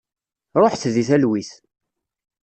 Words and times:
Ruḥet 0.61 0.83
deg 0.95 1.05
talwit. 1.09 1.51